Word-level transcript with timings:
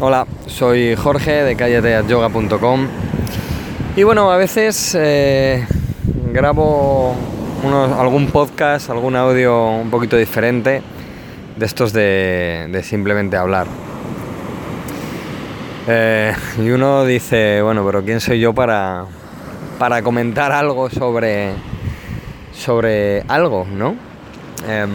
Hola, 0.00 0.28
soy 0.46 0.94
Jorge 0.94 1.42
de 1.42 1.56
calleteatyoga.com 1.56 2.86
y 3.96 4.04
bueno, 4.04 4.30
a 4.30 4.36
veces 4.36 4.96
eh, 4.96 5.66
grabo 6.32 7.16
algún 7.98 8.28
podcast, 8.28 8.90
algún 8.90 9.16
audio 9.16 9.72
un 9.72 9.90
poquito 9.90 10.16
diferente 10.16 10.82
de 11.56 11.66
estos 11.66 11.92
de, 11.92 12.80
simplemente 12.84 13.36
hablar. 13.36 13.66
Eh, 15.88 16.32
y 16.62 16.70
uno 16.70 17.04
dice, 17.04 17.60
bueno, 17.62 17.84
pero 17.84 18.04
¿quién 18.04 18.20
soy 18.20 18.38
yo 18.38 18.54
para, 18.54 19.04
para 19.80 20.02
comentar 20.02 20.52
algo 20.52 20.90
sobre, 20.90 21.54
sobre 22.52 23.24
algo, 23.26 23.66
no? 23.68 23.96
Em, 24.68 24.90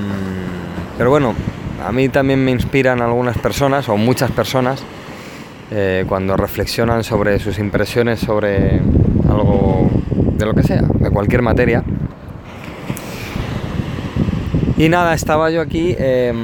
pero 0.98 1.10
bueno, 1.10 1.36
a 1.84 1.92
mí 1.92 2.10
también 2.10 2.44
me 2.44 2.52
inspiran 2.52 3.02
algunas 3.02 3.38
personas, 3.38 3.90
o 3.90 3.98
muchas 3.98 4.32
personas, 4.32 4.84
eh, 5.72 6.06
cuando 6.08 6.38
reflexionan 6.38 7.04
sobre 7.04 7.40
sus 7.40 7.60
impresiones 7.60 8.20
sobre 8.20 8.80
algo 9.30 9.90
de 10.12 10.46
lo 10.46 10.54
que 10.54 10.64
sea, 10.64 10.82
de 10.82 11.10
cualquier 11.10 11.42
materia. 11.42 11.84
Y 14.78 14.90
nada, 14.90 15.14
estaba 15.14 15.50
yo 15.50 15.62
aquí 15.62 15.96
em, 15.98 16.38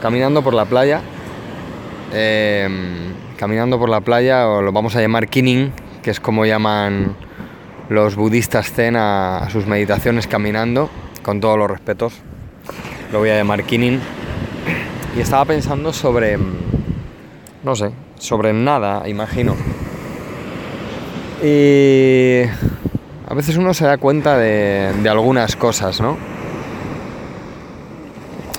caminando 0.00 0.42
por 0.42 0.54
la 0.54 0.64
playa, 0.64 1.00
em, 2.12 3.12
caminando 3.36 3.78
por 3.78 3.88
la 3.88 4.00
playa, 4.00 4.48
o 4.48 4.62
lo 4.62 4.72
vamos 4.72 4.96
a 4.96 5.00
llamar 5.00 5.28
Kining, 5.28 5.72
que 6.02 6.10
es 6.10 6.20
como 6.20 6.46
llaman 6.46 7.16
los 7.88 8.16
budistas 8.16 8.72
zen 8.72 8.96
a, 8.96 9.48
sus 9.50 9.66
meditaciones 9.66 10.26
caminando, 10.26 10.90
con 11.22 11.40
todos 11.40 11.58
los 11.58 11.70
respetos. 11.70 12.14
Lo 13.12 13.18
voy 13.18 13.30
a 13.30 13.36
llamar 13.36 13.64
Kining. 13.64 14.00
Y 15.16 15.20
estaba 15.20 15.44
pensando 15.44 15.92
sobre, 15.92 16.38
no 17.62 17.76
sé, 17.76 17.90
sobre 18.18 18.52
nada, 18.52 19.08
imagino. 19.08 19.54
Y 21.42 22.42
a 23.28 23.34
veces 23.34 23.56
uno 23.56 23.74
se 23.74 23.84
da 23.84 23.98
cuenta 23.98 24.38
de, 24.38 24.92
de 25.02 25.08
algunas 25.08 25.56
cosas, 25.56 26.00
¿no? 26.00 26.16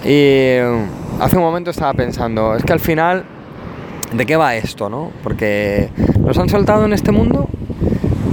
Y 0.06 0.58
hace 1.20 1.38
un 1.38 1.44
momento 1.44 1.72
estaba 1.72 1.94
pensando, 1.94 2.56
es 2.56 2.64
que 2.64 2.74
al 2.74 2.80
final, 2.80 3.24
¿de 4.12 4.26
qué 4.26 4.36
va 4.36 4.56
esto, 4.56 4.90
no? 4.90 5.12
Porque 5.24 5.90
nos 6.20 6.38
han 6.38 6.50
soltado 6.50 6.86
en 6.86 6.94
este 6.94 7.12
mundo 7.12 7.48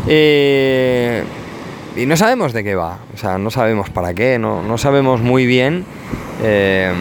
y, 0.09 2.07
no 2.07 2.17
sabemos 2.17 2.53
de 2.53 2.65
qué 2.65 2.75
va, 2.75 2.99
o 3.15 3.17
sea, 3.17 3.39
no 3.39 3.51
sabemos 3.51 3.91
para 3.91 4.15
qué, 4.15 4.39
no, 4.39 4.63
no 4.63 4.79
sabemos 4.79 5.21
muy 5.21 5.47
bien 5.47 5.85
eh, 6.43 6.93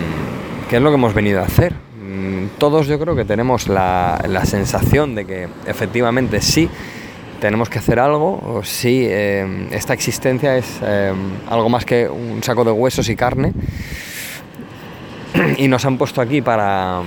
qué 0.69 0.77
es 0.77 0.81
lo 0.81 0.89
que 0.89 0.95
hemos 0.95 1.13
venido 1.13 1.39
a 1.39 1.43
hacer. 1.43 1.73
Mm, 1.73 2.57
todos 2.59 2.87
yo 2.87 2.99
creo 2.99 3.15
que 3.15 3.25
tenemos 3.25 3.67
la, 3.67 4.23
la 4.27 4.45
sensación 4.45 5.15
de 5.15 5.25
que 5.25 5.47
efectivamente 5.65 6.41
sí 6.41 6.69
tenemos 7.39 7.69
que 7.69 7.79
hacer 7.79 7.99
algo, 7.99 8.39
o 8.45 8.63
sí, 8.63 9.05
eh, 9.07 9.67
esta 9.71 9.93
existencia 9.93 10.57
es 10.57 10.79
eh, 10.83 11.13
algo 11.49 11.69
más 11.69 11.85
que 11.85 12.07
un 12.07 12.43
saco 12.43 12.63
de 12.63 12.71
huesos 12.71 13.09
y 13.09 13.15
carne 13.15 13.53
y 15.57 15.67
nos 15.67 15.85
han 15.85 15.97
puesto 15.97 16.21
aquí 16.21 16.41
para, 16.41 17.01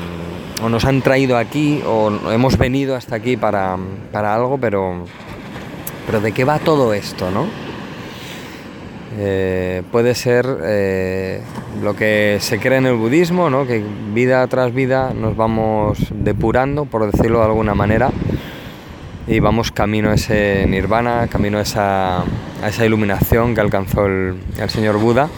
o 0.63 0.69
nos 0.69 0.85
han 0.85 1.03
traído 1.03 1.37
aquí, 1.37 1.83
o 1.87 2.31
hemos 2.33 2.59
venido 2.59 2.97
hasta 2.97 3.17
aquí 3.17 3.37
para, 3.37 3.77
algo, 4.13 4.59
pero, 4.59 5.05
pero 6.07 6.21
¿de 6.21 6.33
qué 6.33 6.45
va 6.45 6.59
todo 6.59 6.95
esto, 6.95 7.31
no? 7.31 7.47
Eh, 9.19 9.83
puede 9.93 10.15
ser 10.15 10.47
eh, 10.63 11.41
lo 11.83 11.95
que 11.95 12.39
se 12.41 12.59
cree 12.59 12.79
en 12.79 12.87
el 12.87 12.95
budismo, 12.95 13.51
¿no? 13.51 13.67
que 13.67 13.85
vida 14.15 14.47
tras 14.47 14.73
vida 14.73 15.13
nos 15.15 15.37
vamos 15.37 15.99
depurando, 16.15 16.87
por 16.87 17.11
decirlo 17.11 17.41
de 17.41 17.45
alguna 17.45 17.75
manera, 17.75 18.11
y 19.27 19.41
vamos 19.41 19.71
camino 19.71 20.11
a 20.11 20.15
ese 20.15 20.65
nirvana, 20.67 21.29
camino 21.29 21.59
a 21.59 21.63
esa, 21.63 22.25
esa 22.67 22.87
iluminación 22.87 23.55
que 23.55 23.61
alcanzó 23.61 24.07
el, 24.07 24.37
el 24.59 24.71
señor 24.71 24.99
Buda. 24.99 25.29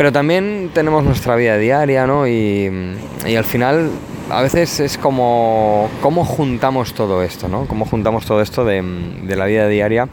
Pero 0.00 0.12
también 0.12 0.70
tenemos 0.72 1.04
nuestra 1.04 1.36
vida 1.36 1.58
diaria, 1.58 2.06
¿no? 2.06 2.26
Y, 2.26 2.96
al 3.36 3.44
final 3.44 3.90
a 4.30 4.40
veces 4.40 4.80
es 4.80 4.96
como 4.96 5.90
cómo 6.00 6.24
juntamos 6.24 6.94
todo 6.94 7.22
esto, 7.22 7.48
¿no? 7.48 7.66
Cómo 7.66 7.84
juntamos 7.84 8.24
todo 8.24 8.40
esto 8.40 8.64
de, 8.64 8.82
la 9.26 9.44
vida 9.44 9.68
diaria 9.68 10.08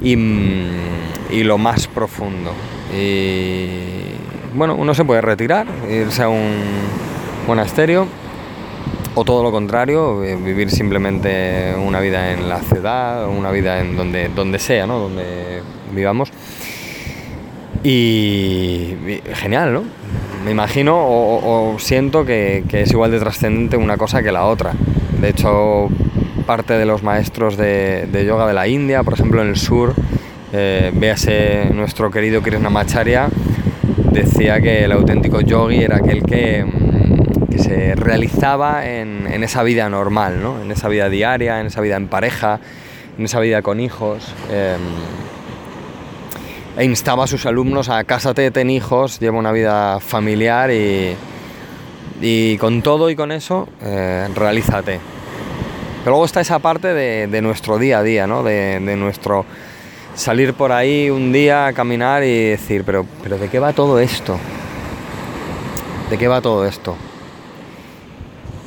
y, 0.00 1.42
lo 1.42 1.58
más 1.58 1.86
profundo. 1.86 2.52
Y 2.96 3.78
bueno, 4.54 4.74
uno 4.74 4.94
se 4.94 5.04
puede 5.04 5.20
retirar, 5.20 5.66
irse 5.88 6.22
a 6.22 6.28
un 6.28 6.54
monasterio 7.46 8.06
o 9.14 9.24
todo 9.24 9.42
lo 9.42 9.50
contrario, 9.50 10.22
eh, 10.24 10.36
vivir 10.36 10.70
simplemente 10.70 11.74
una 11.76 12.00
vida 12.00 12.32
en 12.32 12.48
la 12.48 12.60
ciudad, 12.60 13.28
una 13.28 13.50
vida 13.50 13.80
en 13.80 13.96
donde, 13.96 14.28
donde 14.28 14.58
sea, 14.58 14.86
¿no? 14.86 14.98
Donde 14.98 15.62
vivamos. 15.92 16.32
Y, 17.82 18.94
genial, 19.34 19.72
¿no? 19.72 19.82
Me 20.44 20.50
imagino 20.50 20.96
o, 20.98 21.76
siento 21.78 22.24
que, 22.24 22.64
es 22.70 22.90
igual 22.90 23.10
de 23.10 23.18
trascendente 23.18 23.76
una 23.76 23.96
cosa 23.96 24.22
que 24.22 24.32
la 24.32 24.46
otra. 24.46 24.72
De 25.20 25.28
hecho, 25.28 25.88
parte 26.50 26.76
de 26.76 26.84
los 26.84 27.04
maestros 27.04 27.56
de, 27.56 28.24
yoga 28.26 28.44
de 28.48 28.54
la 28.54 28.66
India, 28.66 29.04
por 29.04 29.14
ejemplo 29.14 29.40
en 29.40 29.50
el 29.50 29.56
sur, 29.56 29.94
eh, 30.52 30.90
véase 30.92 31.70
nuestro 31.72 32.10
querido 32.10 32.42
Krishnamacharya, 32.42 33.28
decía 34.10 34.60
que 34.60 34.82
el 34.82 34.90
auténtico 34.90 35.42
yogi 35.42 35.84
era 35.84 35.98
aquel 35.98 36.24
que, 36.24 36.64
mm, 36.64 37.56
se 37.56 37.94
realizaba 37.94 38.84
en, 38.84 39.44
esa 39.44 39.62
vida 39.62 39.88
normal, 39.88 40.42
¿no? 40.42 40.60
en 40.60 40.72
esa 40.72 40.88
vida 40.88 41.08
diaria, 41.08 41.60
en 41.60 41.66
esa 41.66 41.80
vida 41.82 41.94
en 41.94 42.08
pareja, 42.08 42.58
en 43.16 43.26
esa 43.26 43.38
vida 43.38 43.62
con 43.62 43.78
hijos. 43.78 44.34
Em, 44.50 44.80
e 46.76 46.84
instaba 46.84 47.22
a 47.22 47.26
sus 47.28 47.46
alumnos 47.46 47.88
a 47.88 48.02
cásate, 48.02 48.50
ten 48.50 48.70
hijos, 48.70 49.20
lleva 49.20 49.38
una 49.38 49.52
vida 49.52 50.00
familiar 50.00 50.72
y, 50.72 52.56
con 52.58 52.82
todo 52.82 53.08
y 53.08 53.14
con 53.14 53.30
eso, 53.30 53.68
eh, 53.82 54.26
realízate. 54.34 55.09
Pero 56.00 56.12
luego 56.12 56.24
está 56.24 56.40
esa 56.40 56.58
parte 56.58 56.94
de, 56.94 57.42
nuestro 57.42 57.78
día 57.78 57.98
a 57.98 58.02
día, 58.02 58.26
¿no? 58.26 58.42
de, 58.42 58.80
nuestro 58.96 59.44
salir 60.14 60.54
por 60.54 60.72
ahí 60.72 61.08
un 61.08 61.32
día 61.32 61.66
a 61.66 61.72
caminar 61.72 62.24
y 62.24 62.50
decir, 62.50 62.82
pero, 62.84 63.06
pero 63.22 63.38
¿de 63.38 63.48
qué 63.48 63.58
va 63.58 63.72
todo 63.72 64.00
esto? 64.00 64.38
¿De 66.10 66.18
qué 66.18 66.26
va 66.28 66.40
todo 66.40 66.66
esto? 66.66 66.96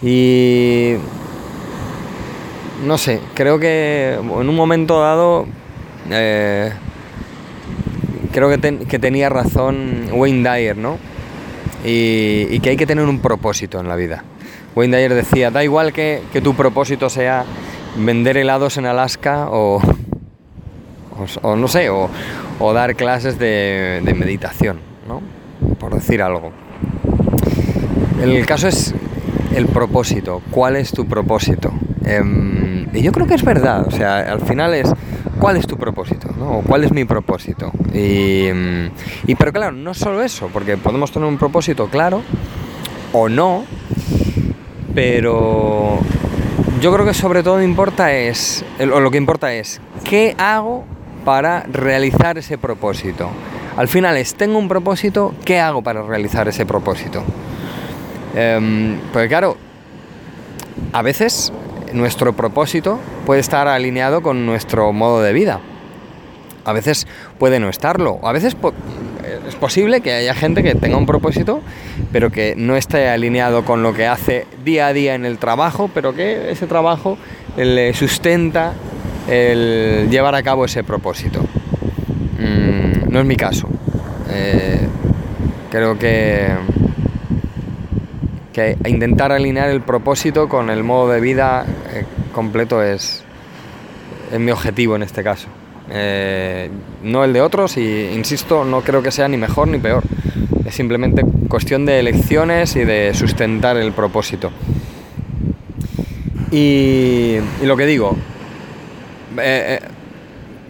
Y 0.02 0.96
no 2.86 2.98
sé, 2.98 3.20
creo 3.34 3.60
que 3.60 4.18
en 4.20 4.50
un 4.50 4.56
momento 4.56 5.00
dado 5.00 5.46
eh, 6.10 6.72
creo 8.32 8.50
que, 8.50 9.00
tenía 9.00 9.30
razón 9.30 10.10
Wayne 10.12 10.50
Dyer, 10.50 10.78
¿no? 10.78 10.98
Y, 11.86 12.60
que 12.60 12.72
hay 12.72 12.78
que 12.78 12.86
tener 12.86 13.06
un 13.06 13.20
propósito 13.20 13.80
en 13.80 13.88
la 13.88 13.96
vida. 13.96 14.24
Wayne 14.76 14.98
Dyer 14.98 15.14
decía, 15.14 15.52
da 15.52 15.64
igual 15.64 15.94
que, 15.94 16.24
tu 16.44 16.56
propósito 16.56 17.10
sea 17.10 17.46
vender 17.98 18.38
helados 18.38 18.78
en 18.78 18.86
Alaska 18.86 19.48
o, 19.50 19.82
o, 21.42 21.56
no 21.56 21.68
sé, 21.68 21.90
o, 21.90 22.10
dar 22.74 22.96
clases 22.96 23.38
de, 23.38 24.02
meditación, 24.18 24.80
¿no? 25.08 25.22
Por 25.76 25.94
decir 25.94 26.22
algo. 26.22 26.52
El 28.22 28.46
caso 28.46 28.68
es 28.68 28.94
el 29.56 29.68
propósito. 29.68 30.42
¿Cuál 30.50 30.78
es 30.78 30.92
tu 30.92 31.06
propósito? 31.06 31.72
Em, 32.06 32.88
y 32.96 33.02
yo 33.02 33.12
creo 33.12 33.28
que 33.28 33.36
es 33.36 33.44
verdad. 33.44 33.86
O 33.88 33.92
sea, 33.92 34.20
al 34.20 34.42
final 34.42 34.74
es 34.74 34.90
cuál 35.40 35.58
es 35.58 35.68
tu 35.68 35.78
propósito. 35.78 36.30
O 36.40 36.62
cuál 36.62 36.86
es 36.86 36.92
mi 36.92 37.04
propósito. 37.06 37.72
Y, 37.94 38.48
y, 39.28 39.36
pero 39.38 39.52
claro, 39.52 39.74
no 39.74 39.94
solo 39.94 40.24
eso, 40.24 40.50
porque 40.54 40.78
podemos 40.78 41.12
tener 41.12 41.28
un 41.28 41.38
propósito 41.38 41.88
claro 41.88 42.22
o 43.14 43.30
no, 43.30 43.66
pero 44.94 46.00
yo 46.80 46.94
creo 46.94 47.06
que 47.06 47.14
sobre 47.14 47.44
todo 47.44 47.62
importa 47.62 48.14
es, 48.14 48.64
o 48.80 49.00
lo 49.00 49.12
que 49.12 49.18
importa 49.18 49.54
es, 49.54 49.82
¿qué 50.04 50.36
hago 50.38 50.84
para 51.26 51.62
realizar 51.64 52.38
ese 52.38 52.58
propósito? 52.58 53.30
Al 53.76 53.88
final 53.88 54.18
es, 54.18 54.36
tengo 54.36 54.60
un 54.60 54.68
propósito, 54.68 55.34
¿qué 55.46 55.60
hago 55.60 55.82
para 55.82 56.04
realizar 56.04 56.48
ese 56.48 56.66
propósito? 56.66 57.24
Eh, 58.36 58.98
porque 59.12 59.28
claro, 59.28 59.58
a 60.92 61.02
veces 61.02 61.52
nuestro 61.94 62.34
propósito 62.34 63.00
puede 63.26 63.40
estar 63.40 63.68
alineado 63.68 64.22
con 64.22 64.46
nuestro 64.46 64.92
modo 64.94 65.22
de 65.22 65.34
vida. 65.34 65.60
A 66.66 66.74
veces 66.74 67.08
puede 67.40 67.60
no 67.60 67.70
estarlo. 67.70 68.20
A 68.24 68.32
veces 68.32 68.56
es 69.48 69.56
posible 69.56 70.02
que 70.02 70.14
haya 70.14 70.34
gente 70.34 70.64
que 70.64 70.76
tenga 70.76 70.98
un 70.98 71.06
propósito, 71.06 71.62
pero 72.12 72.32
que 72.32 72.56
no 72.56 72.76
esté 72.76 73.10
alineado 73.10 73.66
con 73.66 73.84
lo 73.84 73.94
que 73.94 74.08
hace 74.08 74.46
día 74.64 74.88
a 74.88 74.94
día 74.94 75.16
en 75.16 75.26
el 75.26 75.38
trabajo, 75.38 75.90
pero 75.94 76.14
que 76.14 76.52
ese 76.52 76.68
trabajo 76.68 77.18
le 77.58 77.94
sustenta 77.94 78.74
el 79.30 80.08
llevar 80.10 80.36
a 80.36 80.44
cabo 80.44 80.66
ese 80.66 80.84
propósito. 80.84 81.42
Mm, 82.40 83.12
no 83.12 83.20
es 83.20 83.26
mi 83.26 83.36
caso. 83.36 83.68
Eh, 84.30 84.88
creo 85.70 85.98
que 85.98 86.48
que 88.54 88.78
intentar 88.86 89.32
alinear 89.32 89.70
el 89.70 89.82
propósito 89.82 90.48
con 90.48 90.70
el 90.70 90.84
modo 90.84 91.10
de 91.12 91.20
vida 91.20 91.66
eh, 91.92 92.06
completo 92.34 92.82
es, 92.82 93.24
es 94.32 94.40
mi 94.40 94.52
objetivo 94.52 94.96
en 94.96 95.04
este 95.04 95.24
caso. 95.24 95.48
Eh, 95.90 96.70
no 97.04 97.24
el 97.24 97.34
de 97.34 97.42
otros 97.42 97.78
y 97.78 98.10
insisto, 98.14 98.64
no 98.64 98.82
creo 98.82 99.04
que 99.04 99.12
sea 99.12 99.28
ni 99.28 99.38
mejor 99.38 99.68
ni 99.68 99.80
peor. 99.80 100.04
Es 100.66 100.76
simplemente 100.76 101.24
cuestión 101.50 101.86
de 101.86 102.00
elecciones 102.00 102.76
y 102.76 102.84
de 102.84 103.14
sustentar 103.14 103.78
el 103.78 103.92
propósito. 103.92 104.52
Y, 106.52 107.38
lo 107.64 107.76
que 107.76 107.86
digo, 107.86 108.16
eh, 109.38 109.80
eh, 109.82 109.88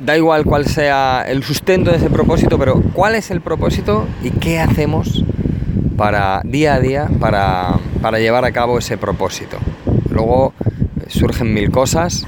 da 0.03 0.17
igual 0.17 0.45
cuál 0.45 0.65
sea 0.65 1.25
el 1.27 1.43
sustento 1.43 1.91
de 1.91 1.97
ese 1.97 2.09
propósito, 2.09 2.57
pero 2.57 2.81
cuál 2.93 3.15
es 3.15 3.31
el 3.31 3.41
propósito 3.41 4.07
y 4.23 4.31
qué 4.31 4.59
hacemos 4.59 5.23
para 5.97 6.41
día 6.43 6.75
a 6.75 6.79
día 6.79 7.07
para, 7.19 7.79
para 8.01 8.19
llevar 8.19 8.45
a 8.45 8.51
cabo 8.51 8.79
ese 8.79 8.97
propósito. 8.97 9.57
Luego 10.09 10.53
surgen 11.07 11.53
mil 11.53 11.69
cosas 11.69 12.25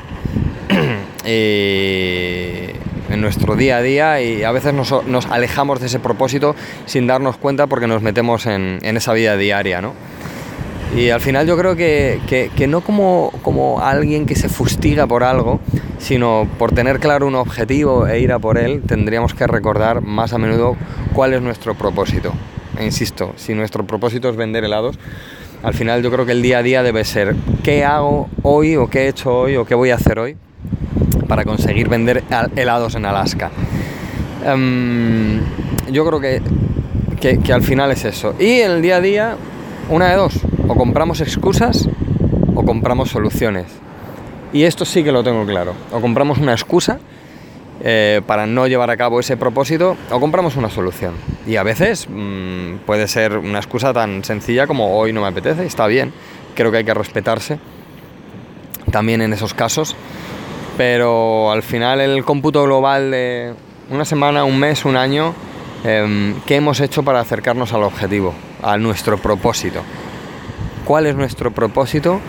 en 1.25 3.21
nuestro 3.21 3.55
día 3.55 3.77
a 3.77 3.81
día 3.81 4.21
y 4.21 4.43
a 4.43 4.51
veces 4.51 4.73
nos, 4.73 4.91
alejamos 5.29 5.79
de 5.79 5.87
ese 5.87 5.99
propósito 5.99 6.55
sin 6.85 7.07
darnos 7.07 7.37
cuenta 7.37 7.67
porque 7.67 7.87
nos 7.87 8.01
metemos 8.01 8.45
en, 8.45 8.79
esa 8.83 9.13
vida 9.13 9.37
diaria, 9.37 9.81
¿no? 9.81 9.93
Y 10.95 11.09
al 11.09 11.19
final 11.19 11.45
yo 11.45 11.57
creo 11.57 11.75
que, 11.75 12.67
no 12.69 12.81
como, 12.81 13.33
como, 13.41 13.81
alguien 13.81 14.25
que 14.25 14.35
se 14.35 14.47
fustiga 14.47 15.07
por 15.07 15.23
algo, 15.23 15.59
sino 15.97 16.47
por 16.57 16.71
tener 16.71 16.99
claro 16.99 17.27
un 17.27 17.35
objetivo 17.35 18.07
e 18.07 18.19
ir 18.19 18.31
a 18.31 18.39
por 18.39 18.57
él, 18.57 18.81
tendríamos 18.87 19.33
que 19.33 19.45
recordar 19.47 20.01
más 20.01 20.31
a 20.31 20.37
menudo 20.37 20.77
cuál 21.13 21.33
es 21.33 21.41
nuestro 21.41 21.75
propósito. 21.75 22.31
E 22.77 22.85
insisto, 22.85 23.33
si 23.35 23.53
nuestro 23.53 23.85
propósito 23.85 24.29
es 24.29 24.35
vender 24.35 24.63
helados, 24.63 24.97
al 25.63 25.73
final 25.73 26.01
yo 26.01 26.11
creo 26.11 26.25
que 26.25 26.33
el 26.33 26.41
día 26.41 26.59
a 26.59 26.63
día 26.63 26.83
debe 26.83 27.03
ser 27.03 27.35
qué 27.63 27.83
hago 27.83 28.29
hoy 28.43 28.75
o 28.75 28.87
qué 28.87 29.05
he 29.05 29.07
hecho 29.07 29.37
hoy 29.37 29.55
o 29.57 29.65
qué 29.65 29.75
voy 29.75 29.89
a 29.89 29.95
hacer 29.95 30.19
hoy 30.19 30.37
para 31.27 31.43
conseguir 31.43 31.89
vender 31.89 32.23
helados 32.55 32.95
en 32.95 33.05
Alaska. 33.05 33.51
Em, 34.45 35.41
yo 35.91 36.05
creo 36.05 36.19
que, 36.19 36.41
que, 37.19 37.53
al 37.53 37.63
final 37.63 37.91
es 37.91 38.05
eso. 38.05 38.35
Y 38.39 38.59
en 38.59 38.71
el 38.71 38.81
día 38.81 38.97
a 38.97 39.01
día, 39.01 39.37
una 39.89 40.09
de 40.09 40.15
dos, 40.15 40.39
o 40.67 40.75
compramos 40.75 41.21
excusas 41.21 41.87
o 42.53 42.63
compramos 42.63 43.09
soluciones. 43.09 43.65
Y 44.53 44.63
esto 44.63 44.85
sí 44.85 45.03
que 45.03 45.11
lo 45.11 45.23
tengo 45.23 45.45
claro. 45.45 45.73
O 45.91 45.99
compramos 45.99 46.37
una 46.37 46.53
excusa 46.53 46.99
eh, 47.83 48.21
para 48.25 48.45
no 48.45 48.67
llevar 48.67 48.89
a 48.89 48.97
cabo 48.97 49.19
ese 49.19 49.35
propósito 49.35 49.97
o 50.11 50.19
compramos 50.19 50.55
una 50.55 50.69
solución. 50.69 51.13
Y 51.45 51.57
a 51.57 51.63
veces 51.63 52.07
mm, 52.09 52.77
puede 52.85 53.07
ser 53.07 53.37
una 53.37 53.59
excusa 53.59 53.93
tan 53.93 54.23
sencilla 54.23 54.67
como 54.67 54.97
hoy 54.97 55.11
no 55.11 55.21
me 55.21 55.27
apetece, 55.27 55.65
está 55.65 55.87
bien. 55.87 56.13
Creo 56.55 56.71
que 56.71 56.77
hay 56.77 56.85
que 56.85 56.93
respetarse 56.93 57.59
también 58.91 59.21
en 59.21 59.33
esos 59.33 59.53
casos 59.53 59.95
pero 60.77 61.51
al 61.51 61.63
final 61.63 62.01
el 62.01 62.23
cómputo 62.25 62.63
global 62.63 63.11
de 63.11 63.53
una 63.89 64.05
semana, 64.05 64.43
un 64.43 64.59
mes, 64.59 64.85
un 64.85 64.97
año, 64.97 65.33
em, 65.83 66.35
¿qué 66.45 66.55
hemos 66.55 66.79
hecho 66.79 67.03
para 67.03 67.19
acercarnos 67.19 67.73
al 67.73 67.83
objetivo, 67.83 68.33
a 68.61 68.77
nuestro 68.77 69.17
propósito? 69.17 69.81
¿Cuál 70.85 71.07
es 71.07 71.15
nuestro 71.15 71.51
propósito 71.51 72.19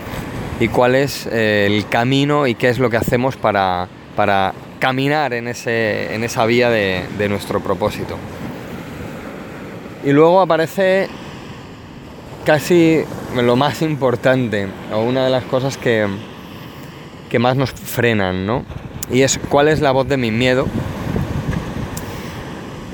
y 0.59 0.67
cuál 0.69 0.95
es 0.95 1.27
eh, 1.31 1.65
el 1.67 1.87
camino 1.87 2.47
y 2.47 2.55
qué 2.55 2.69
es 2.69 2.79
lo 2.79 2.89
que 2.89 2.97
hacemos 2.97 3.35
para, 3.35 3.87
para 4.15 4.53
caminar 4.79 5.33
en, 5.33 5.47
ese, 5.47 6.13
en 6.15 6.23
esa 6.23 6.45
vía 6.45 6.69
de, 6.69 7.03
de 7.17 7.29
nuestro 7.29 7.59
propósito? 7.59 8.17
Y 10.03 10.11
luego 10.11 10.39
aparece 10.41 11.09
casi 12.45 13.03
lo 13.35 13.55
más 13.55 13.81
importante, 13.81 14.67
o 14.93 15.01
una 15.01 15.25
de 15.25 15.29
las 15.29 15.43
cosas 15.43 15.77
que, 15.77 16.07
que 17.29 17.39
más 17.39 17.55
nos 17.55 17.71
frenan, 17.71 18.45
¿no? 18.45 18.63
Y 19.11 19.21
es 19.21 19.39
cuál 19.49 19.67
es 19.67 19.81
la 19.81 19.91
voz 19.91 20.07
de 20.07 20.17
mi 20.17 20.31
miedo 20.31 20.67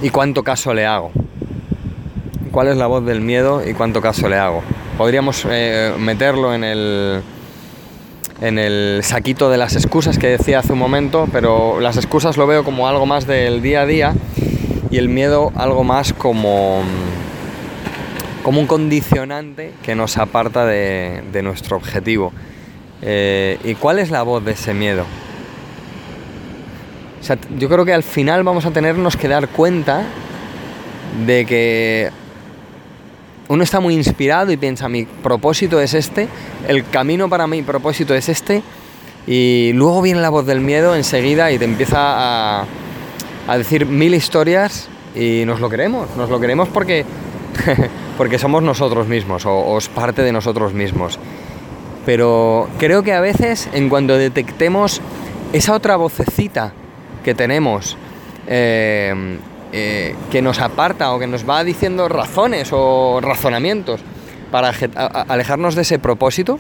y 0.02 0.10
cuánto 0.10 0.44
caso 0.44 0.74
le 0.74 0.86
hago. 0.86 1.12
¿Cuál 2.52 2.68
es 2.68 2.78
la 2.78 2.88
voz 2.88 3.04
del 3.06 3.22
miedo 3.22 3.68
y 3.68 3.74
cuánto 3.74 4.02
caso 4.02 4.30
le 4.30 4.38
hago? 4.38 4.62
Podríamos 4.98 5.46
eh, 5.50 5.92
meterlo 5.98 6.54
en 6.54 6.64
el, 6.64 7.24
en 8.42 8.60
el 8.60 9.00
saquito 9.04 9.50
de 9.50 9.58
las 9.58 9.76
excusas 9.76 10.20
que 10.20 10.28
decía 10.28 10.60
hace 10.60 10.74
un 10.74 10.80
momento, 10.80 11.28
pero 11.32 11.80
las 11.80 11.98
excusas 11.98 12.38
lo 12.38 12.46
veo 12.46 12.64
como 12.64 12.88
algo 12.88 13.08
más 13.08 13.26
del 13.26 13.64
día 13.64 13.82
a 13.82 13.86
día 13.88 14.14
y 14.92 14.98
el 14.98 15.10
miedo 15.10 15.52
algo 15.56 15.84
más 15.84 16.14
como, 16.14 16.84
como 18.44 18.60
un 18.60 18.68
condicionante 18.68 19.74
que 19.82 19.96
nos 19.96 20.18
aparta 20.18 20.66
de, 20.66 21.24
de 21.32 21.42
nuestro 21.42 21.78
objetivo. 21.78 22.34
Eh, 23.06 23.60
¿Y 23.66 23.76
cuál 23.76 24.00
es 24.00 24.12
la 24.12 24.24
voz 24.24 24.44
de 24.46 24.54
ese 24.54 24.74
miedo? 24.74 25.06
yo 27.58 27.70
creo 27.70 27.86
que 27.86 27.94
al 27.94 28.04
final 28.04 28.44
vamos 28.44 28.66
a 28.66 28.72
tenernos 28.72 29.16
que 29.16 29.30
dar 29.30 29.48
cuenta 29.48 30.04
de 31.26 31.46
que 31.46 32.12
uno 33.48 33.64
está 33.64 33.80
muy 33.80 33.94
inspirado 33.94 34.52
y 34.52 34.58
piensa, 34.58 34.90
mi 34.90 35.06
propósito 35.06 35.80
es 35.80 35.94
este, 35.94 36.28
el 36.68 36.86
camino 36.86 37.30
para 37.30 37.48
mi 37.48 37.62
propósito 37.62 38.14
es 38.14 38.28
este, 38.28 38.62
y 39.26 39.72
luego 39.74 40.02
viene 40.02 40.20
la 40.20 40.30
voz 40.30 40.46
del 40.46 40.60
miedo 40.60 40.96
enseguida 40.96 41.50
y 41.54 41.58
te 41.58 41.66
empieza 41.66 42.62
a, 42.62 42.66
decir 43.58 43.86
mil 43.86 44.14
historias 44.14 44.90
y 45.16 45.44
nos 45.46 45.62
lo 45.62 45.70
queremos, 45.70 46.10
nos 46.18 46.30
lo 46.30 46.42
queremos 46.42 46.68
porque, 46.68 47.06
porque 48.18 48.38
somos 48.38 48.64
nosotros 48.64 49.08
mismos 49.08 49.46
o 49.46 49.78
es 49.78 49.88
parte 49.88 50.24
de 50.24 50.34
nosotros 50.34 50.74
mismos 50.74 51.20
pero 52.06 52.68
creo 52.80 53.04
que 53.04 53.14
a 53.14 53.22
veces 53.22 53.70
en 53.74 53.90
cuanto 53.90 54.18
detectemos 54.18 55.02
esa 55.54 55.74
otra 55.74 55.96
vocecita 55.96 56.74
que 57.24 57.34
tenemos, 57.34 57.98
eh, 58.48 59.38
eh, 59.72 60.16
que 60.32 60.42
nos 60.42 60.60
aparta 60.60 61.14
o 61.14 61.20
que 61.20 61.28
nos 61.28 61.48
va 61.50 61.64
diciendo 61.64 62.10
razones 62.10 62.70
o 62.72 63.20
razonamientos 63.22 64.02
para 64.52 64.74
alejarnos 65.30 65.76
de 65.76 65.82
ese 65.84 66.00
propósito, 66.00 66.60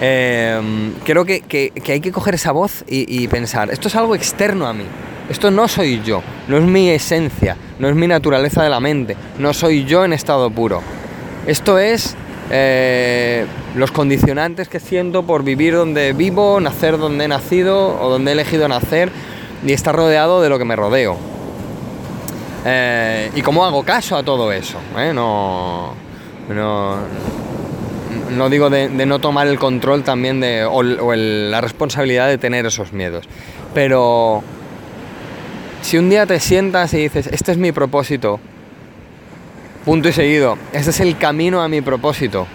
eh, 0.00 0.92
creo 1.04 1.24
que, 1.24 1.72
hay 1.88 2.00
que 2.00 2.12
coger 2.12 2.36
esa 2.36 2.52
voz 2.52 2.84
y, 2.86 3.26
pensar, 3.28 3.70
esto 3.70 3.88
es 3.88 3.96
algo 3.96 4.14
externo 4.14 4.66
a 4.66 4.72
mí, 4.72 4.84
esto 5.28 5.50
no 5.50 5.66
soy 5.66 6.00
yo, 6.02 6.22
no 6.46 6.56
es 6.56 6.64
mi 6.64 6.88
esencia, 6.88 7.56
no 7.78 7.88
es 7.88 7.96
mi 7.96 8.06
naturaleza 8.06 8.62
de 8.62 8.70
la 8.70 8.80
mente, 8.80 9.16
no 9.38 9.52
soy 9.52 9.84
yo 9.84 10.04
en 10.04 10.12
estado 10.12 10.50
puro. 10.50 10.82
Esto 11.46 11.78
es 11.78 12.16
los 13.78 13.90
condicionantes 13.92 14.68
que 14.68 14.80
siento 14.80 15.22
por 15.22 15.44
vivir 15.44 15.74
donde 15.74 16.12
vivo, 16.12 16.60
nacer 16.60 16.98
donde 16.98 17.24
he 17.24 17.28
nacido 17.28 18.00
o 18.00 18.10
donde 18.10 18.32
he 18.32 18.34
elegido 18.34 18.68
nacer 18.68 19.10
y 19.64 19.72
estar 19.72 19.94
rodeado 19.94 20.42
de 20.42 20.48
lo 20.48 20.58
que 20.58 20.64
me 20.64 20.76
rodeo. 20.76 21.16
Eh, 22.64 23.30
y 23.34 23.42
cómo 23.42 23.64
hago 23.64 23.84
caso 23.84 24.16
a 24.16 24.22
todo 24.22 24.52
eso. 24.52 24.78
¿eh? 24.98 25.12
No, 25.14 25.94
no, 28.30 28.50
digo 28.50 28.68
de, 28.68 28.88
no 28.88 29.20
tomar 29.20 29.46
el 29.46 29.58
control 29.58 30.02
también 30.02 30.40
de, 30.40 30.64
o, 30.64 30.82
la 30.82 31.60
responsabilidad 31.60 32.28
de 32.28 32.38
tener 32.38 32.66
esos 32.66 32.92
miedos. 32.92 33.26
Pero 33.74 34.42
si 35.82 35.98
un 35.98 36.10
día 36.10 36.26
te 36.26 36.40
sientas 36.40 36.92
y 36.94 36.98
dices, 36.98 37.28
este 37.28 37.52
es 37.52 37.58
mi 37.58 37.72
propósito, 37.72 38.40
Punto 39.84 40.08
y 40.10 40.12
seguido. 40.12 40.58
Este 40.74 40.90
es 40.90 41.00
el 41.00 41.16
camino 41.16 41.62
a 41.62 41.68
mi 41.68 41.80
propósito. 41.80 42.46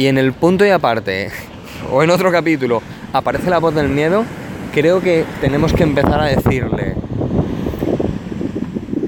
Y 0.00 0.06
en 0.06 0.16
el 0.16 0.32
punto 0.32 0.64
y 0.64 0.70
aparte, 0.70 1.28
o 1.92 2.02
en 2.02 2.08
otro 2.08 2.32
capítulo, 2.32 2.80
aparece 3.12 3.50
la 3.50 3.58
voz 3.58 3.74
del 3.74 3.90
miedo, 3.90 4.24
creo 4.72 5.02
que 5.02 5.26
tenemos 5.42 5.74
que 5.74 5.82
empezar 5.82 6.18
a 6.18 6.24
decirle, 6.24 6.94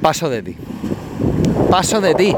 paso 0.03 0.29
de 0.29 0.43
ti. 0.43 0.57
Paso 1.71 2.03
de 2.03 2.15
ti. 2.15 2.37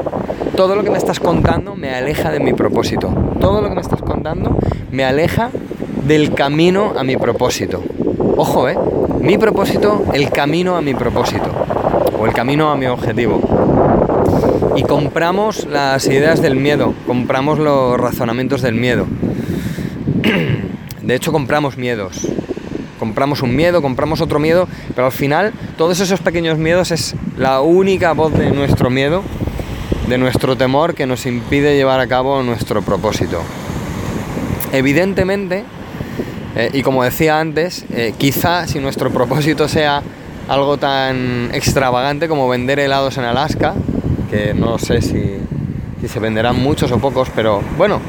Todo 0.55 0.77
lo 0.77 0.85
que 0.85 0.89
me 0.89 0.97
estás 0.97 1.19
contando 1.19 1.75
me 1.75 1.93
aleja 1.93 2.31
de 2.31 2.39
mi 2.39 2.53
propósito. 2.53 3.13
Todo 3.41 3.61
lo 3.61 3.67
que 3.67 3.75
me 3.75 3.81
estás 3.81 4.01
contando 4.01 4.57
me 4.89 5.03
aleja 5.03 5.49
del 6.07 6.33
camino 6.33 6.93
a 6.97 7.03
mi 7.03 7.17
propósito. 7.17 7.83
Ojo, 8.37 8.69
¿eh? 8.69 8.77
Mi 9.19 9.37
propósito, 9.37 10.05
el 10.13 10.29
camino 10.29 10.77
a 10.77 10.81
mi 10.81 10.93
propósito. 10.93 11.51
O 12.17 12.25
el 12.25 12.31
camino 12.31 12.71
a 12.71 12.77
mi 12.77 12.85
objetivo 12.85 13.54
y 14.75 14.83
compramos 14.83 15.65
las 15.65 16.05
ideas 16.07 16.41
del 16.41 16.55
miedo, 16.55 16.93
compramos 17.07 17.59
los 17.59 17.99
razonamientos 17.99 18.61
del 18.61 18.75
miedo. 18.75 19.07
De 21.01 21.15
hecho, 21.15 21.31
compramos 21.31 21.77
miedos. 21.77 22.27
Compramos 22.99 23.41
un 23.41 23.55
miedo, 23.55 23.81
compramos 23.81 24.21
otro 24.21 24.39
miedo, 24.39 24.67
pero 24.95 25.07
al 25.07 25.11
final 25.11 25.53
todos 25.77 25.99
esos 25.99 26.19
pequeños 26.21 26.57
miedos 26.57 26.91
es 26.91 27.15
la 27.37 27.61
única 27.61 28.13
voz 28.13 28.33
de 28.33 28.51
nuestro 28.51 28.89
miedo, 28.89 29.21
de 30.07 30.17
nuestro 30.17 30.55
temor 30.55 30.95
que 30.95 31.05
nos 31.05 31.25
impide 31.25 31.75
llevar 31.75 31.99
a 31.99 32.07
cabo 32.07 32.41
nuestro 32.41 32.81
propósito. 32.81 33.41
Evidentemente, 34.71 35.63
eh, 36.55 36.69
y 36.73 36.81
como 36.83 37.03
decía 37.03 37.39
antes, 37.39 37.85
eh, 37.91 38.13
quizá 38.17 38.65
si 38.65 38.79
nuestro 38.79 39.11
propósito 39.11 39.67
sea 39.67 40.01
algo 40.47 40.77
tan 40.77 41.49
extravagante 41.53 42.27
como 42.27 42.47
vender 42.47 42.79
helados 42.79 43.17
en 43.17 43.25
Alaska, 43.25 43.75
que 44.29 44.53
no 44.53 44.77
sé 44.77 45.01
si, 45.01 45.39
se 46.07 46.19
venderán 46.19 46.61
muchos 46.61 46.91
o 46.91 46.99
pocos, 46.99 47.29
pero 47.35 47.61
bueno, 47.77 47.99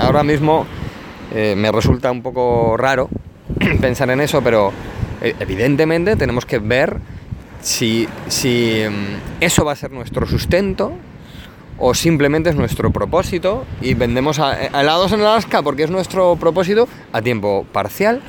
ahora 0.00 0.22
mismo 0.22 0.66
eh, 1.34 1.54
me 1.56 1.72
resulta 1.72 2.10
un 2.10 2.22
poco 2.22 2.76
raro 2.76 3.08
pensar 3.80 4.10
en 4.10 4.20
eso, 4.20 4.42
pero 4.42 4.72
eh, 5.22 5.34
evidentemente 5.40 6.16
tenemos 6.16 6.44
que 6.44 6.58
ver 6.58 6.98
si, 7.60 8.08
si 8.28 8.82
mm, 8.88 9.42
eso 9.42 9.64
va 9.64 9.72
a 9.72 9.76
ser 9.76 9.90
nuestro 9.92 10.26
sustento 10.26 10.92
o 11.78 11.94
simplemente 11.94 12.50
es 12.50 12.56
nuestro 12.56 12.90
propósito 12.90 13.64
y 13.80 13.94
vendemos 13.94 14.38
helados 14.38 15.12
en 15.12 15.20
Alaska 15.20 15.62
porque 15.62 15.84
es 15.84 15.90
nuestro 15.90 16.36
propósito 16.36 16.88
a 17.12 17.22
tiempo 17.22 17.64
parcial, 17.72 18.20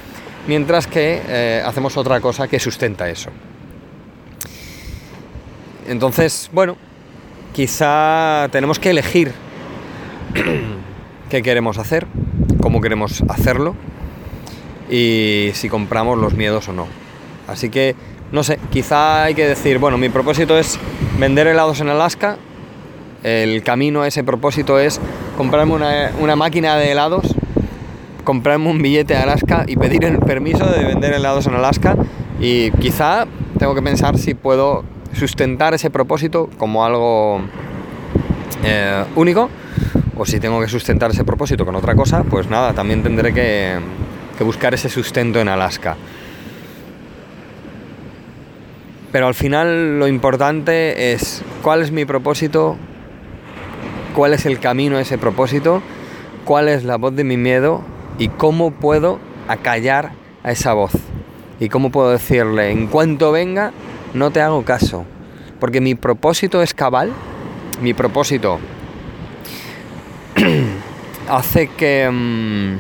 mientras 0.48 0.88
que 0.88 1.22
eh, 1.27 1.63
hacemos 1.65 1.98
otra 1.98 2.22
cosa 2.22 2.48
que 2.48 2.60
sustenta 2.60 3.10
eso. 3.10 3.31
Entonces, 5.88 6.50
bueno, 6.53 6.77
quizá 7.53 8.48
tenemos 8.51 8.79
que 8.79 8.89
elegir 8.89 9.34
qué 11.29 11.41
queremos 11.41 11.77
hacer, 11.77 12.08
cómo 12.62 12.82
queremos 12.82 13.24
hacerlo 13.29 13.75
y 14.89 15.51
si 15.53 15.70
compramos 15.70 16.18
los 16.18 16.34
miedos 16.34 16.68
o 16.70 16.74
no. 16.74 16.88
Así 17.48 17.70
que, 17.70 17.96
no 18.32 18.44
sé, 18.44 18.60
quizá 18.72 19.24
hay 19.24 19.36
que 19.36 19.48
decir, 19.48 19.79
bueno, 19.79 19.98
mi 19.98 20.10
propósito 20.10 20.58
es 20.58 20.79
vender 21.18 21.48
helados 21.48 21.82
en 21.82 21.89
Alaska 21.89 22.38
el 23.24 23.63
camino 23.63 24.01
a 24.01 24.08
ese 24.08 24.24
propósito 24.24 24.79
es 24.79 25.01
comprarme 25.38 25.74
una, 25.74 26.36
máquina 26.36 26.77
de 26.77 26.91
helados, 26.91 27.36
comprarme 28.24 28.70
un 28.70 28.82
billete 28.82 29.15
a 29.15 29.24
Alaska 29.24 29.65
y 29.68 29.75
pedir 29.75 30.06
el 30.06 30.20
permiso 30.20 30.65
de 30.65 30.86
vender 30.86 31.13
helados 31.13 31.46
en 31.48 31.53
Alaska 31.56 31.98
y 32.39 32.72
quizá 32.72 33.27
tengo 33.58 33.75
que 33.75 33.82
pensar 33.82 34.18
si 34.18 34.36
puedo 34.36 34.86
sustentar 35.13 35.73
ese 35.73 35.89
propósito 35.89 36.49
como 36.57 36.85
algo 36.85 37.41
eh, 38.63 39.03
único 39.15 39.49
o 40.17 40.25
si 40.25 40.39
tengo 40.39 40.59
que 40.59 40.67
sustentar 40.67 41.11
ese 41.11 41.23
propósito 41.23 41.65
con 41.65 41.75
otra 41.75 41.95
cosa, 41.95 42.23
pues 42.23 42.49
nada, 42.49 42.73
también 42.73 43.03
tendré 43.03 43.33
que, 43.33 43.79
que 44.37 44.43
buscar 44.43 44.73
ese 44.73 44.89
sustento 44.89 45.39
en 45.39 45.47
Alaska. 45.47 45.95
Pero 49.11 49.27
al 49.27 49.33
final 49.33 49.97
lo 49.97 50.07
importante 50.07 51.13
es 51.13 51.41
cuál 51.63 51.81
es 51.81 51.91
mi 51.91 52.05
propósito, 52.05 52.77
cuál 54.13 54.33
es 54.33 54.45
el 54.45 54.59
camino 54.59 54.97
a 54.97 55.01
ese 55.01 55.17
propósito, 55.17 55.81
cuál 56.43 56.67
es 56.67 56.83
la 56.83 56.97
voz 56.97 57.15
de 57.15 57.23
mi 57.23 57.37
miedo 57.37 57.81
y 58.19 58.27
cómo 58.27 58.71
puedo 58.71 59.19
acallar 59.47 60.11
a 60.43 60.51
esa 60.51 60.73
voz. 60.73 60.91
Y 61.59 61.69
cómo 61.69 61.91
puedo 61.91 62.11
decirle, 62.11 62.71
en 62.71 62.87
cuanto 62.87 63.31
venga, 63.31 63.71
no 64.13 64.31
te 64.31 64.41
hago 64.41 64.63
caso. 64.63 65.05
Porque 65.59 65.81
mi 65.81 65.95
propósito 65.95 66.61
es 66.61 66.73
cabal, 66.73 67.11
mi 67.81 67.93
propósito 67.93 68.59
hace 71.29 71.67
que 71.67 72.09
mm, 72.09 72.77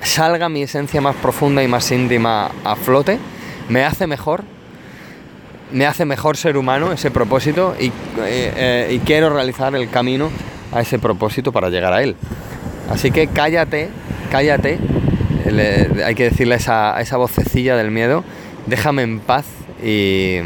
salga 0.00 0.48
mi 0.48 0.62
esencia 0.62 1.00
más 1.00 1.16
profunda 1.16 1.62
y 1.62 1.68
más 1.68 1.90
íntima 1.90 2.50
a 2.64 2.76
flote, 2.76 3.18
me 3.68 3.84
hace 3.84 4.06
mejor 4.06 4.42
me 5.70 5.84
hace 5.86 6.06
mejor 6.06 6.38
ser 6.38 6.56
humano 6.56 6.92
ese 6.92 7.10
propósito 7.10 7.74
y, 7.78 7.88
eh, 7.88 7.92
eh, 8.16 9.00
quiero 9.04 9.28
realizar 9.28 9.74
el 9.74 9.90
camino 9.90 10.30
a 10.72 10.80
ese 10.80 10.98
propósito 10.98 11.52
para 11.52 11.68
llegar 11.68 11.92
a 11.92 12.02
él. 12.02 12.16
Así 12.90 13.10
que 13.10 13.26
cállate, 13.26 13.90
cállate, 14.30 14.78
hay 16.04 16.14
que 16.14 16.24
decirle 16.24 16.54
a 16.54 16.56
esa, 16.56 16.96
a 16.96 17.00
esa 17.02 17.18
vocecilla 17.18 17.76
del 17.76 17.90
miedo, 17.90 18.24
déjame 18.66 19.02
en 19.02 19.20
paz 19.20 19.44
y, 19.82 20.40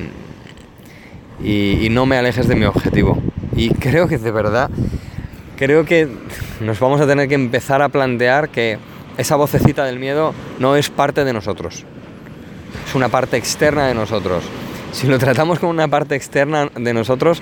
y, 1.42 1.88
no 1.90 2.06
me 2.06 2.16
alejes 2.16 2.48
de 2.48 2.56
mi 2.56 2.64
objetivo. 2.64 3.22
Y 3.54 3.70
creo 3.70 4.08
que 4.08 4.18
de 4.18 4.30
verdad, 4.30 4.70
creo 5.56 5.84
que 5.84 6.08
nos 6.60 6.80
vamos 6.80 7.00
a 7.00 7.06
tener 7.06 7.28
que 7.28 7.34
empezar 7.34 7.82
a 7.82 7.88
plantear 7.88 8.48
que 8.48 8.78
esa 9.18 9.36
vocecita 9.36 9.84
del 9.84 9.98
miedo 9.98 10.34
no 10.58 10.76
es 10.76 10.88
parte 10.90 11.24
de 11.24 11.32
nosotros, 11.32 11.84
es 12.86 12.94
una 12.94 13.08
parte 13.08 13.36
externa 13.36 13.86
de 13.86 13.94
nosotros 13.94 14.44
si 14.92 15.06
lo 15.06 15.18
tratamos 15.18 15.58
como 15.58 15.70
una 15.70 15.88
parte 15.88 16.14
externa 16.14 16.70
de 16.74 16.94
nosotros, 16.94 17.40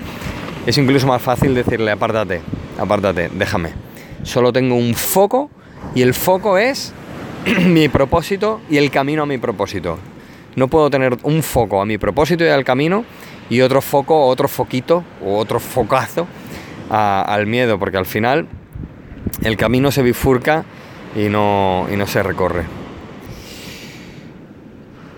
es 0.65 0.77
incluso 0.77 1.05
más 1.05 1.21
fácil 1.21 1.53
decirle, 1.53 1.91
apártate, 1.91 2.41
apártate, 2.79 3.29
déjame. 3.33 3.71
Solo 4.23 4.53
tengo 4.53 4.75
un 4.75 4.95
foco 4.95 5.49
y 5.93 6.01
el 6.01 6.13
foco 6.13 6.57
es 6.57 6.93
mi 7.65 7.89
propósito 7.89 8.61
y 8.69 8.77
el 8.77 8.89
camino 8.89 9.23
a 9.23 9.25
mi 9.25 9.37
propósito. 9.37 9.99
No 10.55 10.67
puedo 10.67 10.89
tener 10.89 11.17
un 11.23 11.43
foco 11.43 11.81
a 11.81 11.85
mi 11.85 11.97
propósito 11.97 12.43
y 12.43 12.49
al 12.49 12.63
camino 12.63 13.05
y 13.49 13.61
otro 13.61 13.81
foco, 13.81 14.25
otro 14.27 14.47
foquito 14.47 15.03
o 15.23 15.37
otro 15.37 15.59
focazo 15.59 16.27
al 16.89 17.47
miedo, 17.47 17.79
porque 17.79 17.97
al 17.97 18.05
final 18.05 18.47
el 19.43 19.57
camino 19.57 19.91
se 19.91 20.01
bifurca 20.01 20.65
y 21.15 21.29
no, 21.29 21.87
y 21.91 21.95
no 21.95 22.05
se 22.05 22.21
recorre. 22.21 22.63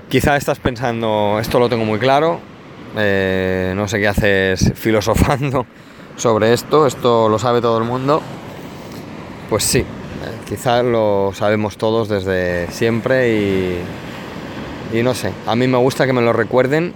Quizá 0.10 0.38
estás 0.38 0.60
pensando, 0.60 1.40
esto 1.40 1.60
lo 1.60 1.70
tengo 1.70 1.86
muy 1.86 1.98
claro, 1.98 2.40
eh, 2.96 3.74
no 3.76 3.88
sé 3.88 4.00
qué 4.00 4.08
haces 4.08 4.74
filosofando 4.76 5.66
sobre 6.16 6.54
esto, 6.54 6.86
esto 6.86 7.30
lo 7.30 7.40
sabe 7.40 7.62
todo 7.62 7.80
el 7.80 7.86
mundo. 7.86 8.22
Pues 9.50 9.64
sí, 9.64 9.80
eh, 9.80 9.86
quizás 10.48 10.86
lo 10.86 11.32
sabemos 11.34 11.78
todos 11.78 12.10
desde 12.10 12.68
siempre 12.72 13.34
y, 13.34 13.80
y 14.94 15.04
no 15.04 15.14
sé, 15.16 15.34
a 15.48 15.56
mí 15.56 15.68
me 15.68 15.78
gusta 15.78 16.06
que 16.06 16.14
me 16.14 16.22
lo 16.22 16.32
recuerden, 16.32 16.94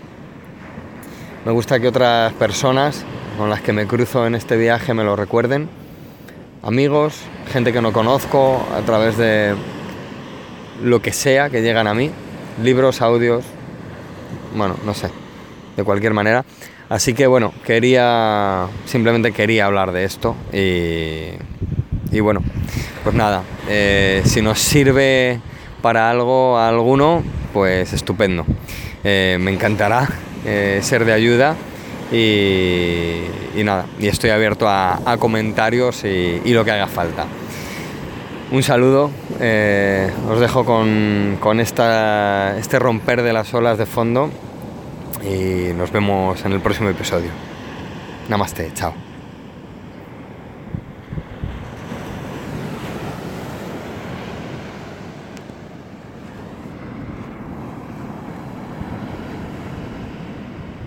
me 1.46 1.52
gusta 1.52 1.80
que 1.80 1.88
otras 1.88 2.32
personas 2.34 3.04
con 3.38 3.50
las 3.50 3.62
que 3.62 3.74
me 3.74 3.88
cruzo 3.88 4.28
en 4.28 4.36
este 4.36 4.56
viaje 4.56 4.94
me 4.94 5.04
lo 5.04 5.16
recuerden, 5.16 5.68
amigos, 6.62 7.16
gente 7.52 7.74
que 7.74 7.82
no 7.82 7.92
conozco 7.92 8.66
a 8.76 8.82
través 8.82 9.18
de 9.18 9.56
lo 10.84 11.02
que 11.02 11.12
sea 11.12 11.50
que 11.50 11.62
llegan 11.62 11.88
a 11.88 11.94
mí. 11.94 12.12
Libros, 12.64 13.02
audios, 13.02 13.44
bueno, 14.56 14.76
no 14.86 14.94
sé, 14.94 15.10
de 15.76 15.84
cualquier 15.84 16.14
manera. 16.14 16.46
Así 16.90 17.14
que 17.14 17.28
bueno, 17.28 17.54
quería, 17.66 18.68
simplemente 18.86 19.32
quería 19.32 19.66
hablar 19.66 19.92
de 19.92 20.06
esto 20.06 20.36
y, 20.54 21.32
y 22.16 22.20
bueno, 22.22 22.42
pues 23.04 23.16
nada, 23.16 23.44
eh, 23.68 24.22
si 24.26 24.42
nos 24.42 24.60
sirve 24.60 25.42
para 25.82 26.10
algo 26.10 26.58
a 26.58 26.70
alguno, 26.70 27.24
pues 27.58 27.92
estupendo. 27.92 28.46
Eh, 29.04 29.38
me 29.40 29.52
encantará 29.52 30.08
eh, 30.46 30.80
ser 30.84 31.06
de 31.06 31.14
ayuda 31.14 31.56
y, 32.12 33.64
nada, 33.64 33.88
y 34.00 34.08
estoy 34.08 34.30
abierto 34.30 34.68
a, 34.70 35.18
comentarios 35.18 36.04
y, 36.04 36.40
y 36.46 36.54
lo 36.54 36.64
que 36.64 36.70
haga 36.70 36.86
falta 36.86 37.26
un 38.52 38.62
saludo. 38.62 39.10
Eh, 39.40 40.12
os 40.30 40.40
dejo 40.40 40.66
con, 40.66 41.38
con 41.40 41.60
esta, 41.60 42.56
este 42.60 42.78
romper 42.78 43.24
de 43.24 43.34
las 43.34 43.52
olas 43.56 43.80
de 43.80 43.88
fondo 43.88 44.30
y 45.24 45.74
nos 45.74 45.92
vemos 45.92 46.46
en 46.46 46.54
el 46.54 46.60
próximo 46.60 46.90
episodio. 46.90 47.32
Namaste, 48.30 48.72
chao. 48.76 49.07